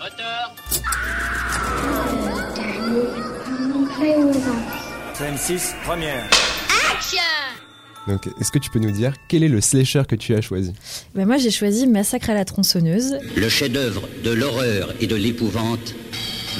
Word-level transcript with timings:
Moteur 0.00 0.54
26, 5.18 5.74
première. 5.84 6.24
Action 6.90 7.18
Donc, 8.08 8.26
est-ce 8.40 8.50
que 8.50 8.58
tu 8.58 8.70
peux 8.70 8.78
nous 8.78 8.92
dire 8.92 9.12
quel 9.28 9.44
est 9.44 9.48
le 9.48 9.60
slasher 9.60 10.04
que 10.08 10.16
tu 10.16 10.34
as 10.34 10.40
choisi? 10.40 10.72
Bah, 11.14 11.26
moi, 11.26 11.36
j'ai 11.36 11.50
choisi 11.50 11.86
Massacre 11.86 12.30
à 12.30 12.34
la 12.34 12.46
tronçonneuse. 12.46 13.18
Le 13.36 13.48
chef-d'œuvre 13.50 14.08
de 14.24 14.30
l'horreur 14.30 14.94
et 15.00 15.06
de 15.06 15.16
l'épouvante, 15.16 15.94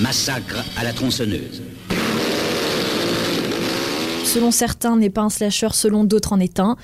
Massacre 0.01 0.63
à 0.77 0.85
la 0.85 0.93
tronçonneuse. 0.93 1.63
Selon 4.33 4.53
certains, 4.53 4.97
n'est 4.97 5.11
pas 5.11 5.23
un 5.23 5.29
slasher, 5.29 5.71
selon 5.73 6.05
d'autres, 6.05 6.33
en 6.33 6.39
est 6.39 6.61
un. 6.61 6.77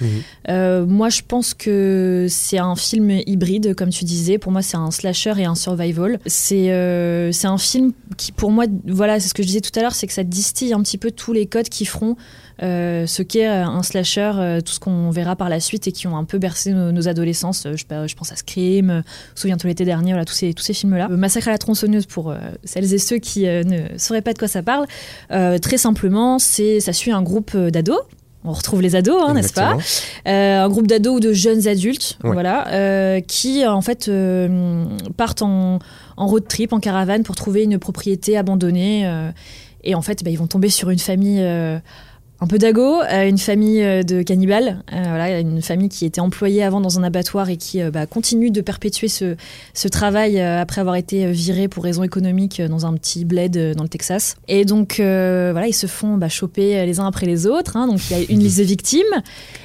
Euh, 0.48 0.84
moi, 0.84 1.10
je 1.10 1.22
pense 1.26 1.54
que 1.54 2.26
c'est 2.28 2.58
un 2.58 2.74
film 2.74 3.08
hybride, 3.24 3.74
comme 3.76 3.90
tu 3.90 4.04
disais. 4.04 4.36
Pour 4.38 4.50
moi, 4.50 4.62
c'est 4.62 4.76
un 4.76 4.90
slasher 4.90 5.34
et 5.38 5.44
un 5.44 5.54
survival. 5.54 6.18
C'est 6.26 6.72
euh, 6.72 7.30
c'est 7.30 7.46
un 7.46 7.58
film 7.58 7.92
qui, 8.16 8.32
pour 8.32 8.50
moi, 8.50 8.64
voilà, 8.88 9.20
c'est 9.20 9.28
ce 9.28 9.34
que 9.34 9.44
je 9.44 9.46
disais 9.46 9.60
tout 9.60 9.76
à 9.78 9.82
l'heure, 9.82 9.94
c'est 9.94 10.08
que 10.08 10.12
ça 10.12 10.24
distille 10.24 10.72
un 10.72 10.82
petit 10.82 10.98
peu 10.98 11.12
tous 11.12 11.32
les 11.32 11.46
codes 11.46 11.68
qui 11.68 11.84
feront 11.84 12.16
euh, 12.62 13.06
ce 13.06 13.22
qu'est 13.22 13.46
un 13.46 13.82
slasher, 13.82 14.32
euh, 14.36 14.60
tout 14.62 14.72
ce 14.72 14.80
qu'on 14.80 15.10
verra 15.10 15.36
par 15.36 15.50
la 15.50 15.60
suite 15.60 15.86
et 15.88 15.92
qui 15.92 16.06
ont 16.06 16.16
un 16.16 16.24
peu 16.24 16.38
bercé 16.38 16.72
nos, 16.72 16.90
nos 16.90 17.08
adolescences. 17.08 17.66
Euh, 17.66 17.76
Je, 17.76 18.14
pense 18.14 18.32
à 18.32 18.36
Scream, 18.36 19.02
Souviens-toi 19.34 19.68
l'été 19.68 19.84
dernier, 19.84 20.12
voilà, 20.12 20.24
tous 20.24 20.34
ces, 20.34 20.54
tous 20.54 20.62
ces 20.62 20.72
films-là. 20.72 21.08
Massacre 21.08 21.48
à 21.48 21.50
la 21.50 21.58
tronçonneuse 21.58 22.06
pour 22.06 22.34
celles 22.64 22.94
et 22.94 22.98
ceux 22.98 23.18
qui 23.18 23.44
ne 23.44 23.98
sauraient 23.98 24.22
pas 24.22 24.32
de 24.32 24.38
quoi 24.38 24.48
ça 24.48 24.62
parle. 24.62 24.86
Très 25.28 25.76
simplement, 25.76 26.38
c'est 26.38 26.80
ça 26.80 26.92
suit 26.92 27.10
un 27.10 27.22
groupe 27.22 27.35
euh, 27.54 27.70
d'ados. 27.70 28.00
On 28.44 28.52
retrouve 28.52 28.80
les 28.80 28.94
ados, 28.94 29.20
hein, 29.26 29.34
n'est-ce 29.34 29.52
pas 29.52 29.76
Euh, 30.28 30.62
Un 30.64 30.68
groupe 30.68 30.86
d'ados 30.86 31.16
ou 31.16 31.20
de 31.20 31.32
jeunes 31.32 31.66
adultes, 31.66 32.16
Ouais. 32.22 32.30
voilà, 32.32 32.68
euh, 32.68 33.20
qui 33.20 33.66
en 33.66 33.80
fait 33.80 34.06
euh, 34.08 34.84
partent 35.16 35.42
en, 35.42 35.80
en 36.16 36.26
road 36.28 36.46
trip, 36.46 36.72
en 36.72 36.78
caravane 36.78 37.24
pour 37.24 37.34
trouver 37.34 37.64
une 37.64 37.78
propriété 37.80 38.36
abandonnée. 38.36 39.10
et 39.82 39.94
en 39.96 40.02
fait, 40.02 40.22
bah, 40.22 40.30
ils 40.30 40.38
vont 40.38 40.46
tomber 40.46 40.68
sur 40.68 40.90
une 40.90 40.98
famille 41.00 41.44
un 42.38 42.46
peu 42.46 42.58
d'ago, 42.58 43.00
euh, 43.00 43.26
une 43.28 43.38
famille 43.38 43.82
euh, 43.82 44.02
de 44.02 44.20
cannibales, 44.22 44.82
euh, 44.92 45.02
voilà, 45.02 45.40
une 45.40 45.62
famille 45.62 45.88
qui 45.88 46.04
était 46.04 46.20
employée 46.20 46.62
avant 46.62 46.82
dans 46.82 46.98
un 46.98 47.02
abattoir 47.02 47.48
et 47.48 47.56
qui 47.56 47.80
euh, 47.80 47.90
bah, 47.90 48.06
continue 48.06 48.50
de 48.50 48.60
perpétuer 48.60 49.08
ce, 49.08 49.36
ce 49.72 49.88
travail 49.88 50.38
euh, 50.38 50.60
après 50.60 50.82
avoir 50.82 50.96
été 50.96 51.24
euh, 51.24 51.30
viré 51.30 51.66
pour 51.68 51.82
raisons 51.84 52.02
économiques 52.02 52.60
euh, 52.60 52.68
dans 52.68 52.84
un 52.84 52.92
petit 52.94 53.24
bled 53.24 53.74
dans 53.74 53.82
le 53.82 53.88
Texas. 53.88 54.36
Et 54.48 54.64
donc 54.66 54.96
voilà, 54.98 55.66
ils 55.66 55.72
se 55.74 55.86
font 55.86 56.16
bah, 56.18 56.28
choper 56.28 56.84
les 56.84 57.00
uns 57.00 57.06
après 57.06 57.26
les 57.26 57.46
autres. 57.46 57.76
hein. 57.76 57.86
donc 57.86 58.00
il 58.10 58.18
y 58.18 58.20
a 58.20 58.24
une 58.28 58.40
liste 58.40 58.58
de 58.58 58.64
victimes. 58.64 59.22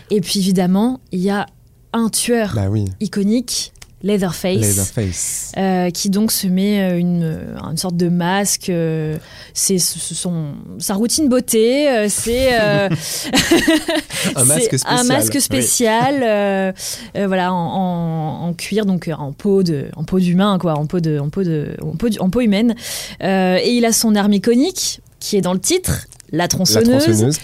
Et 0.09 0.21
puis 0.21 0.39
évidemment, 0.39 0.99
il 1.11 1.19
y 1.19 1.29
a 1.29 1.47
un 1.93 2.09
tueur 2.09 2.53
Bah 2.55 2.67
oui, 2.69 2.85
iconique, 3.01 3.73
Leatherface. 4.03 4.59
Leatherface. 4.61 5.51
Euh, 5.57 5.89
qui 5.91 6.09
donc 6.09 6.31
se 6.31 6.47
met 6.47 6.81
euh, 6.81 6.97
une, 6.97 7.23
euh, 7.23 7.55
une 7.69 7.77
sorte 7.77 7.95
de 7.97 8.09
masque. 8.09 8.69
euh, 8.69 9.15
c'est 9.53 9.77
ce- 9.77 9.99
ce- 9.99 10.15
son, 10.15 10.53
sa 10.79 10.95
routine 10.95 11.29
beauté. 11.29 11.89
euh, 11.89 12.07
c'est 12.09 12.51
Un 14.35 14.45
masque 14.45 14.63
spécial. 14.77 14.99
Un 14.99 15.03
masque 15.03 15.33
Oui. 15.35 15.41
spécial, 15.41 16.73
voilà, 17.15 17.53
en, 17.53 17.57
en- 17.57 18.47
en 18.47 18.53
cuir, 18.53 18.85
donc 18.85 19.09
en 19.15 19.31
peau 19.33 19.63
de, 19.63 19.85
en 19.95 20.03
peau 20.03 20.19
d'humain, 20.19 20.57
quoi, 20.59 20.73
en 20.77 20.85
peau 20.85 20.99
de, 20.99 21.19
en 21.19 21.29
peau 21.29 21.43
de, 21.43 21.75
en 21.81 21.95
peau, 21.95 22.09
du- 22.09 22.19
en 22.19 22.29
peau 22.29 22.41
humaine. 22.41 22.75
Et 23.21 23.71
il 23.71 23.85
a 23.85 23.91
son 23.93 24.15
arme 24.15 24.33
iconique 24.33 25.01
qui 25.19 25.37
est 25.37 25.41
dans 25.41 25.53
le 25.53 25.59
titre, 25.59 26.07
la 26.31 26.39
La 26.39 26.47
tronçonneuse. 26.47 27.37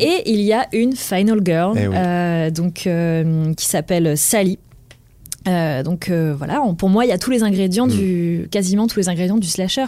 Et 0.00 0.22
il 0.30 0.40
y 0.40 0.52
a 0.52 0.66
une 0.72 0.94
final 0.96 1.40
girl, 1.44 1.76
Eh 1.78 1.86
oui. 1.88 2.52
donc 2.52 2.88
qui 3.56 3.66
s'appelle 3.66 4.16
Sally. 4.16 4.58
Euh, 5.46 5.82
donc 5.82 6.08
euh, 6.08 6.34
voilà, 6.36 6.62
on- 6.62 6.74
pour 6.74 6.88
moi, 6.88 7.04
il 7.04 7.08
y 7.08 7.12
a 7.12 7.18
tous 7.18 7.30
les 7.30 7.42
ingrédients 7.42 7.86
Mm. 7.86 7.90
du, 7.90 8.48
quasiment 8.50 8.86
tous 8.86 8.98
les 8.98 9.08
ingrédients 9.08 9.36
du 9.36 9.46
slasher. 9.46 9.84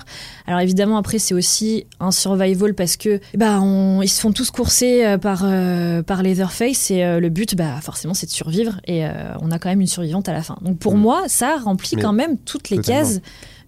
Alors 0.46 0.60
évidemment, 0.60 0.98
après, 0.98 1.18
c'est 1.18 1.32
aussi 1.34 1.86
un 1.98 2.10
survival 2.10 2.74
parce 2.74 2.96
que 2.96 3.20
bah, 3.36 3.60
on- 3.62 4.02
ils 4.02 4.08
se 4.08 4.20
font 4.20 4.32
tous 4.32 4.50
courser 4.50 5.04
euh, 5.06 5.16
par 5.18 5.42
euh, 5.44 6.02
par 6.02 6.22
Leatherface 6.22 6.90
et 6.90 7.02
euh, 7.04 7.20
le 7.20 7.28
but, 7.30 7.54
bah 7.56 7.80
forcément, 7.80 8.12
c'est 8.14 8.26
de 8.26 8.32
survivre 8.32 8.80
et 8.86 9.06
euh, 9.06 9.10
on 9.40 9.50
a 9.50 9.58
quand 9.58 9.68
même 9.70 9.80
une 9.80 9.86
survivante 9.86 10.28
à 10.28 10.32
la 10.32 10.42
fin. 10.42 10.56
Donc 10.60 10.78
pour 10.78 10.94
Mm. 10.96 11.00
moi, 11.00 11.22
ça 11.28 11.56
remplit 11.64 11.96
Mais 11.96 12.02
quand 12.02 12.12
même 12.12 12.36
toutes 12.38 12.68
les 12.70 12.76
totalement. 12.76 13.00
cases. 13.02 13.20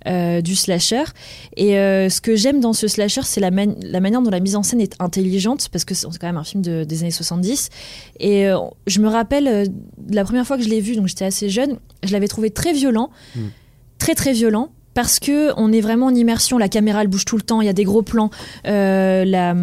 Euh, 0.09 0.41
du 0.41 0.57
slasher. 0.57 1.05
Et 1.57 1.77
euh, 1.79 2.09
ce 2.09 2.21
que 2.21 2.35
j'aime 2.37 2.61
dans 2.61 2.73
ce 2.73 2.89
slasher 2.89 3.23
c'est 3.25 3.41
la, 3.41 3.51
man- 3.51 3.77
la 3.83 4.01
manière 4.01 4.23
dont 4.23 4.31
la 4.31 4.41
mise 4.41 4.57
en 4.57 4.63
scène 4.63 4.81
est 4.81 4.95
intelligente 5.01 5.69
parce 5.71 5.85
que 5.85 5.95
c'est 5.95 6.07
quand 6.19 6.27
même 6.27 6.37
un 6.39 6.45
film 6.45 6.63
de- 6.63 6.85
des 6.85 7.03
années 7.03 7.11
70 7.11 7.69
et 8.21 8.47
euh, 8.49 8.59
je 8.87 9.01
me 9.01 9.09
rappelle 9.09 9.71
la 10.11 10.25
première 10.25 10.47
fois 10.47 10.57
que 10.57 10.63
je 10.63 10.69
l'ai 10.69 10.81
vu 10.81 10.97
donc 10.97 11.07
j'étais 11.09 11.25
assez 11.27 11.49
jeune 11.51 11.77
je 12.05 12.13
l'avais 12.13 12.29
trouvé 12.29 12.51
très 12.51 12.73
violent. 12.73 13.11
Mm. 13.37 13.41
très 13.99 14.15
très 14.15 14.33
violent 14.33 14.71
parce 14.95 15.19
que 15.21 15.53
on 15.57 15.73
est 15.73 15.81
vraiment 15.81 16.07
en 16.07 16.15
immersion 16.15 16.59
la 16.59 16.69
caméra 16.69 17.03
elle 17.03 17.09
bouge 17.09 17.25
tout 17.25 17.37
le 17.37 17.43
temps 17.43 17.61
il 17.61 17.67
y 17.67 17.71
a 17.71 17.73
des 17.75 17.85
gros 17.85 18.03
plans. 18.03 18.31
La 18.65 19.55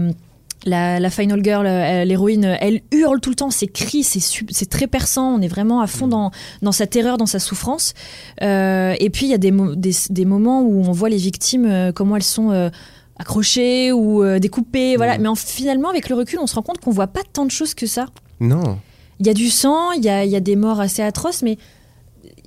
la, 0.66 1.00
la 1.00 1.10
final 1.10 1.44
girl, 1.44 1.66
euh, 1.68 2.04
l'héroïne, 2.06 2.58
elle 2.60 2.82
hurle 2.92 3.20
tout 3.22 3.30
le 3.30 3.36
temps, 3.36 3.52
ses 3.52 3.68
cris, 3.68 4.04
c'est 4.04 4.70
très 4.70 4.88
perçant, 4.88 5.36
on 5.36 5.42
est 5.42 5.48
vraiment 5.48 5.80
à 5.82 5.88
fond 5.88 6.08
dans, 6.08 6.32
dans 6.62 6.72
sa 6.72 6.88
terreur, 6.88 7.18
dans 7.18 7.26
sa 7.28 7.40
souffrance. 7.40 7.94
Euh, 8.42 8.96
et 9.00 9.10
puis 9.10 9.28
il 9.28 9.30
y 9.30 9.34
a 9.34 9.38
des, 9.38 9.52
des, 9.76 9.92
des 10.10 10.26
moments 10.26 10.62
où 10.62 10.84
on 10.84 10.92
voit 10.92 11.10
les 11.10 11.18
victimes, 11.18 11.66
euh, 11.66 11.92
comment 11.92 12.16
elles 12.16 12.24
sont 12.24 12.52
euh, 12.52 12.70
accrochées 13.18 13.92
ou 13.92 14.24
euh, 14.24 14.40
découpées, 14.40 14.96
voilà. 14.98 15.16
Mhm. 15.16 15.22
Mais 15.22 15.28
en- 15.30 15.36
finalement, 15.36 15.90
avec 15.90 16.10
le 16.10 16.16
recul, 16.16 16.40
on 16.40 16.48
se 16.48 16.56
rend 16.56 16.64
compte 16.64 16.80
qu'on 16.80 16.92
voit 16.92 17.08
pas 17.08 17.22
tant 17.32 17.46
de 17.46 17.52
choses 17.52 17.74
que 17.74 17.86
ça. 17.88 18.08
Non. 18.40 18.80
Il 19.20 19.28
y 19.28 19.30
a 19.30 19.34
du 19.34 19.50
sang, 19.50 19.92
il 19.94 20.04
y 20.04 20.10
a, 20.10 20.26
y 20.26 20.36
a 20.36 20.40
des 20.42 20.56
morts 20.56 20.80
assez 20.82 21.02
atroces, 21.02 21.42
mais 21.42 21.58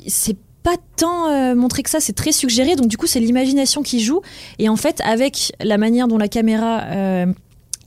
c'est 0.06 0.36
pas 0.62 0.74
tant 0.96 1.28
euh, 1.30 1.54
montré 1.54 1.82
que 1.82 1.88
ça, 1.88 2.00
c'est 2.00 2.12
très 2.12 2.32
suggéré, 2.32 2.76
donc 2.76 2.88
du 2.88 2.96
coup 2.98 3.06
c'est 3.06 3.20
l'imagination 3.20 3.82
qui 3.82 4.00
joue. 4.00 4.20
Et 4.58 4.68
en 4.68 4.76
fait, 4.76 5.00
avec 5.04 5.52
la 5.62 5.78
manière 5.78 6.08
dont 6.08 6.18
la 6.18 6.28
caméra 6.28 6.82
euh, 6.90 7.26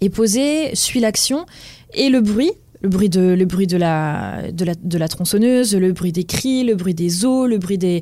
est 0.01 0.09
posée, 0.09 0.75
suit 0.75 0.99
l'action, 0.99 1.45
et 1.93 2.09
le 2.09 2.21
bruit, 2.21 2.51
le 2.81 2.89
bruit 2.89 3.09
de, 3.09 3.21
le 3.21 3.45
bruit 3.45 3.67
de 3.67 3.77
la, 3.77 4.51
de, 4.51 4.65
la, 4.65 4.73
de 4.75 4.97
la 4.97 5.07
tronçonneuse, 5.07 5.75
le 5.75 5.91
bruit 5.91 6.11
des 6.11 6.23
cris, 6.23 6.63
le 6.63 6.73
bruit 6.73 6.95
des 6.95 7.25
os, 7.25 7.47
le 7.47 7.59
bruit 7.59 7.77
des, 7.77 8.01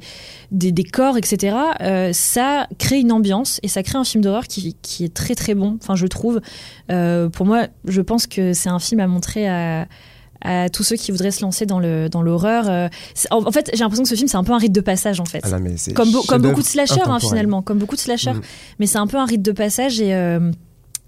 des, 0.52 0.72
des 0.72 0.84
corps, 0.86 1.18
etc., 1.18 1.58
euh, 1.82 2.12
ça 2.14 2.68
crée 2.78 3.00
une 3.02 3.12
ambiance 3.12 3.60
et 3.62 3.68
ça 3.68 3.84
crée 3.84 3.98
un 3.98 4.06
film 4.06 4.24
d'horreur 4.24 4.48
qui, 4.48 4.78
qui 4.82 5.04
est 5.04 5.14
très 5.14 5.36
très 5.36 5.54
bon, 5.54 5.78
enfin 5.82 5.96
je 5.96 6.08
trouve. 6.08 6.40
Euh, 6.92 7.28
pour 7.28 7.46
moi, 7.46 7.68
je 7.86 8.00
pense 8.02 8.26
que 8.26 8.54
c'est 8.54 8.70
un 8.70 8.80
film 8.80 9.02
à 9.02 9.08
montrer 9.08 9.50
à, 9.50 9.86
à 10.42 10.70
tous 10.70 10.84
ceux 10.84 10.96
qui 10.96 11.12
voudraient 11.12 11.32
se 11.32 11.42
lancer 11.42 11.66
dans 11.66 11.80
le 11.82 12.08
dans 12.08 12.22
l'horreur. 12.22 12.70
euh, 12.70 12.88
en, 13.32 13.46
en 13.46 13.52
fait, 13.52 13.70
j'ai 13.74 13.80
l'impression 13.80 14.04
que 14.04 14.10
ce 14.10 14.16
film 14.16 14.30
c'est 14.30 14.38
un 14.38 14.46
peu 14.46 14.54
un 14.54 14.58
rite 14.60 14.72
de 14.72 14.80
passage 14.80 15.20
en 15.20 15.26
fait. 15.26 15.42
Ah 15.44 15.50
comme, 15.94 16.10
beau- 16.10 16.22
comme 16.22 16.42
beaucoup 16.42 16.62
de 16.62 16.66
slashers 16.68 17.02
hein, 17.12 17.20
finalement, 17.32 17.62
comme 17.62 17.80
beaucoup 17.80 17.96
de 17.98 18.02
slashers. 18.02 18.32
Mhm. 18.32 18.42
Mais 18.80 18.86
c'est 18.86 18.98
un 19.00 19.08
peu 19.08 19.18
un 19.18 19.26
rite 19.26 19.42
de 19.42 19.52
passage 19.52 20.00
et 20.00 20.14
euh, 20.14 20.52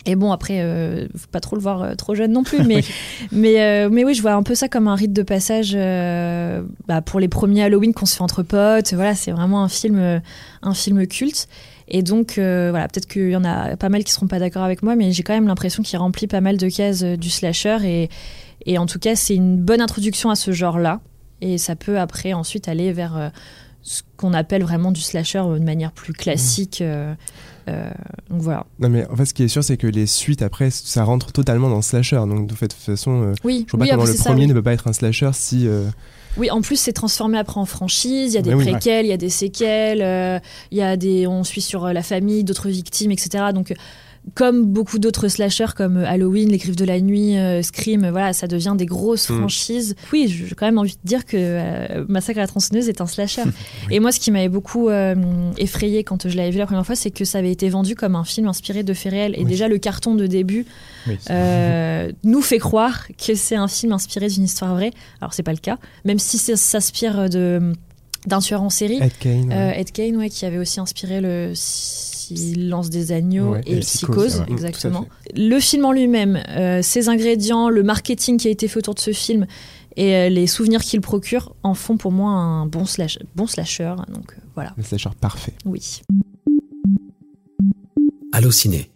et 0.06 0.16
bon 0.16 0.32
après, 0.32 0.62
euh, 0.62 1.08
faut 1.16 1.28
pas 1.32 1.40
trop 1.40 1.56
le 1.56 1.62
voir 1.62 1.84
euh, 1.84 1.96
trop 1.96 2.16
jeune 2.16 2.32
non 2.32 2.44
plus, 2.44 2.64
mais 2.68 2.82
mais 3.32 3.62
euh, 3.62 3.90
mais 3.92 4.04
oui, 4.04 4.14
je 4.14 4.22
vois 4.22 4.34
un 4.34 4.44
peu 4.44 4.56
ça 4.56 4.68
comme 4.68 4.88
un 4.88 4.96
rite 4.96 5.14
de 5.14 5.22
passage 5.22 5.74
euh, 5.76 6.64
bah, 6.88 7.02
pour 7.02 7.20
les 7.20 7.28
premiers 7.28 7.64
Halloween 7.64 7.94
qu'on 7.94 8.06
se 8.06 8.16
fait 8.16 8.24
entre 8.24 8.44
potes. 8.44 8.94
Voilà, 8.94 9.16
c'est 9.16 9.32
vraiment 9.32 9.64
un 9.64 9.70
film 9.70 10.22
un 10.62 10.74
film 10.74 11.06
culte. 11.08 11.48
Et 11.94 12.04
donc, 12.04 12.36
voilà, 12.36 12.88
peut-être 12.88 13.08
qu'il 13.08 13.32
y 13.32 13.36
en 13.36 13.44
a 13.44 13.76
pas 13.76 13.90
mal 13.90 14.06
qui 14.06 14.14
seront 14.14 14.28
pas 14.28 14.40
d'accord 14.40 14.64
avec 14.64 14.82
moi, 14.82 14.96
mais 14.96 15.12
j'ai 15.12 15.24
quand 15.24 15.34
même 15.34 15.48
l'impression 15.48 15.84
qu'il 15.84 16.00
remplit 16.00 16.28
pas 16.28 16.40
mal 16.40 16.56
de 16.56 16.70
cases 16.70 17.04
du 17.04 17.30
slasher. 17.30 17.80
Et, 17.84 18.10
et 18.66 18.78
en 18.78 18.86
tout 18.86 18.98
cas, 18.98 19.18
c'est 19.18 19.36
une 19.36 19.58
bonne 19.58 19.82
introduction 19.82 20.30
à 20.30 20.36
ce 20.36 20.52
genre-là. 20.52 21.02
Et 21.42 21.58
ça 21.58 21.76
peut 21.76 22.00
après 22.00 22.32
ensuite 22.32 22.70
aller 22.70 22.94
vers 22.94 23.32
ce 23.84 24.02
qu'on 24.18 24.34
appelle 24.34 24.62
vraiment 24.64 24.92
du 24.92 25.02
slasher 25.02 25.40
de 25.42 25.60
manière 25.64 25.92
plus 25.92 26.14
classique. 26.14 26.82
euh, 26.82 27.14
euh, 27.68 27.90
donc 28.30 28.42
voilà. 28.42 28.66
Non, 28.80 28.90
mais 28.90 29.08
en 29.08 29.16
fait, 29.16 29.26
ce 29.26 29.34
qui 29.34 29.44
est 29.44 29.48
sûr, 29.48 29.64
c'est 29.64 29.78
que 29.78 29.88
les 29.88 30.08
suites 30.08 30.42
après, 30.42 30.70
ça 30.72 31.04
rentre 31.04 31.32
totalement 31.32 31.70
dans 31.70 31.76
le 31.78 31.82
slasher. 31.82 32.18
Donc, 32.18 32.48
de 32.48 32.56
toute 32.56 32.74
façon, 32.74 33.22
euh, 33.24 33.34
Oui, 33.44 33.66
je 33.68 33.72
vois 33.78 33.82
oui, 33.82 33.88
pas 33.90 33.94
comment 33.94 34.04
après, 34.04 34.14
le 34.14 34.18
ça, 34.18 34.24
premier 34.26 34.42
oui. 34.44 34.48
ne 34.48 34.54
peut 34.54 34.64
pas 34.64 34.74
être 34.74 34.88
un 34.88 34.94
slasher 34.94 35.30
si. 35.34 35.68
euh, 35.68 35.88
Oui, 36.38 36.50
en 36.52 36.62
plus, 36.62 36.76
c'est 36.80 36.94
transformé 36.94 37.38
après 37.38 37.60
en 37.60 37.66
franchise. 37.66 38.34
Il 38.34 38.36
y 38.36 38.38
a 38.38 38.42
des 38.42 38.56
Mais 38.56 38.64
préquels, 38.72 39.06
il 39.06 39.10
y 39.10 39.14
a 39.14 39.18
des 39.18 39.30
séquelles, 39.30 40.42
il 40.72 40.78
y 40.78 40.82
a 40.82 40.98
des, 40.98 41.28
on 41.28 41.44
suit 41.44 41.62
sur 41.62 41.88
la 41.94 42.02
famille, 42.04 42.44
d'autres 42.44 42.70
victimes, 42.70 43.12
etc. 43.12 43.46
Donc, 43.54 43.74
comme 44.36 44.66
beaucoup 44.66 45.00
d'autres 45.00 45.28
slashers 45.28 45.74
comme 45.76 45.98
euh, 45.98 46.06
Halloween, 46.08 46.50
Les 46.50 46.58
Griffes 46.60 46.76
de 46.76 46.86
la 46.86 47.02
Nuit, 47.02 47.38
euh, 47.38 47.62
Scream, 47.64 48.04
euh, 48.06 48.12
voilà, 48.12 48.34
ça 48.34 48.48
devient 48.48 48.76
des 48.78 48.86
grosses 48.86 49.30
Mm. 49.30 49.38
franchises. 49.40 49.96
Oui, 50.14 50.28
j'ai 50.28 50.54
quand 50.56 50.66
même 50.68 50.78
envie 50.78 50.94
de 50.94 51.08
dire 51.08 51.26
que 51.26 51.38
euh, 51.38 52.06
Massacre 52.08 52.38
à 52.38 52.42
la 52.42 52.48
tronçonneuse 52.48 52.88
est 52.88 53.02
un 53.02 53.08
slasher. 53.08 53.42
Et 53.92 54.00
moi, 54.00 54.12
ce 54.12 54.20
qui 54.20 54.30
m'avait 54.32 54.48
beaucoup 54.48 54.90
euh, 54.90 55.16
effrayé 55.58 56.04
quand 56.04 56.30
je 56.30 56.38
l'avais 56.38 56.52
vu 56.52 56.60
la 56.60 56.68
première 56.68 56.86
fois, 56.86 56.96
c'est 56.96 57.10
que 57.12 57.26
ça 57.26 57.40
avait 57.40 57.52
été 57.52 57.68
vendu 57.70 57.96
comme 57.96 58.16
un 58.16 58.24
film 58.24 58.48
inspiré 58.48 58.84
de 58.84 58.94
faits 58.94 59.12
réels. 59.12 59.34
Et 59.36 59.40
Oui. 59.40 59.46
déjà, 59.46 59.68
le 59.68 59.80
carton 59.80 60.14
de 60.16 60.28
début 60.28 60.66
Oui. 61.08 61.18
euh, 61.32 62.12
nous 62.24 62.42
fait 62.44 62.60
croire 62.60 63.08
que 63.18 63.34
c'est 63.36 63.56
un 63.56 63.68
film 63.68 63.92
inspiré 63.92 64.28
d'une 64.28 64.44
histoire 64.44 64.76
vraie. 64.76 64.92
Alors 65.20 65.34
c'est 65.34 65.44
pas 65.44 65.52
le 65.54 65.58
cas, 65.58 65.78
même 66.06 66.20
si 66.20 66.38
ça 66.38 66.56
s'inspire 66.56 67.28
de 67.30 67.74
d'un 68.28 68.38
tueur 68.38 68.62
en 68.62 68.70
série. 68.70 69.00
Ed 69.02 69.12
Kane. 69.20 69.48
ouais. 69.50 69.56
Euh, 69.56 69.72
Ed 69.72 69.92
Kane, 69.92 70.16
ouais, 70.16 70.30
qui 70.30 70.46
avait 70.46 70.60
aussi 70.60 70.80
inspiré 70.80 71.22
le 71.22 71.54
qui 72.34 72.56
lance 72.56 72.90
des 72.90 73.12
agneaux 73.12 73.56
et, 73.56 73.78
et, 73.78 73.80
Psychose, 73.80 74.38
psychose 74.38 74.44
exactement. 74.50 75.08
Le 75.36 75.60
film 75.60 75.86
en 75.86 75.92
lui-même, 75.92 76.42
euh, 76.50 76.82
ses 76.82 77.10
ingrédients, 77.10 77.70
le 77.70 77.84
marketing 77.84 78.38
qui 78.38 78.48
a 78.48 78.52
été 78.52 78.68
fait 78.68 78.78
autour 78.78 78.96
de 78.96 79.00
ce 79.00 79.12
film 79.12 79.46
et 79.98 80.16
euh, 80.16 80.30
les 80.30 80.48
souvenirs 80.48 80.82
qu'il 80.82 81.02
procure 81.02 81.56
en 81.64 81.74
font 81.74 81.98
pour 81.98 82.12
moi 82.12 82.32
un 82.32 82.66
bon, 82.66 82.86
slash, 82.86 83.20
bon 83.36 83.48
slasher. 83.48 83.96
Donc 84.14 84.32
euh, 84.32 84.42
voilà. 84.56 84.74
Le 84.78 84.84
slasher 84.84 85.10
parfait. 85.20 85.54
Oui. 85.66 86.02
Allô 88.32 88.52
ciné. 88.52 88.90